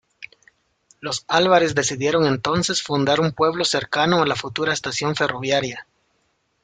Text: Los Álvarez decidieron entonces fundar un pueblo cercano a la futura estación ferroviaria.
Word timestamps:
Los 0.99 1.25
Álvarez 1.27 1.75
decidieron 1.75 2.25
entonces 2.25 2.81
fundar 2.81 3.19
un 3.19 3.33
pueblo 3.33 3.63
cercano 3.63 4.23
a 4.23 4.25
la 4.25 4.35
futura 4.35 4.73
estación 4.73 5.15
ferroviaria. 5.15 5.85